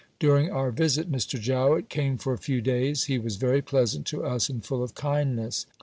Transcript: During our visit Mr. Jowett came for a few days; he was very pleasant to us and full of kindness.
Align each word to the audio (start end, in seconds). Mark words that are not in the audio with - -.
During 0.17 0.49
our 0.49 0.71
visit 0.71 1.11
Mr. 1.11 1.39
Jowett 1.39 1.87
came 1.87 2.17
for 2.17 2.33
a 2.33 2.37
few 2.39 2.59
days; 2.59 3.03
he 3.03 3.19
was 3.19 3.35
very 3.35 3.61
pleasant 3.61 4.07
to 4.07 4.23
us 4.25 4.49
and 4.49 4.65
full 4.65 4.81
of 4.81 4.95
kindness. 4.95 5.67